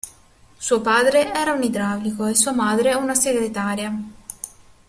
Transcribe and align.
Suo 0.57 0.81
padre 0.81 1.31
era 1.31 1.53
un 1.53 1.61
idraulico 1.61 2.25
e 2.25 2.33
sua 2.33 2.53
madre 2.53 2.95
una 2.95 3.13
segretaria. 3.13 3.93